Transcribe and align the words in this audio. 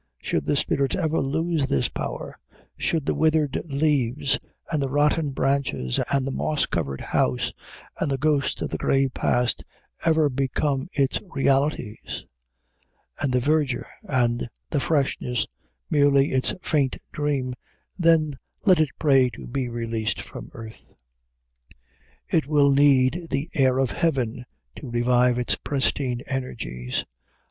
Should 0.17 0.47
the 0.47 0.55
spirit 0.55 0.95
ever 0.95 1.19
lose 1.19 1.67
this 1.67 1.87
power 1.87 2.39
should 2.75 3.05
the 3.05 3.13
withered 3.13 3.59
leaves 3.69 4.39
and 4.71 4.81
the 4.81 4.89
rotten 4.89 5.29
branches 5.29 5.99
and 6.11 6.25
the 6.25 6.31
moss 6.31 6.65
covered 6.65 7.01
house 7.01 7.53
and 7.99 8.09
the 8.09 8.17
ghost 8.17 8.63
of 8.63 8.71
the 8.71 8.79
gray 8.79 9.09
past 9.09 9.63
ever 10.03 10.27
become 10.27 10.87
its 10.93 11.21
realities, 11.29 12.25
and 13.19 13.31
the 13.31 13.39
verdure 13.39 13.85
and 14.01 14.49
the 14.71 14.79
freshness 14.79 15.45
merely 15.91 16.31
its 16.31 16.55
faint 16.63 16.97
dream 17.11 17.53
then 17.99 18.39
let 18.65 18.79
it 18.79 18.89
pray 18.97 19.29
to 19.29 19.45
be 19.45 19.69
released 19.69 20.19
from 20.19 20.49
earth. 20.55 20.95
It 22.27 22.47
will 22.47 22.71
need 22.71 23.27
the 23.29 23.51
air 23.53 23.77
of 23.77 23.91
heaven 23.91 24.47
to 24.77 24.89
revive 24.89 25.37
its 25.37 25.53
pristine 25.57 26.21
energies. 26.25 27.05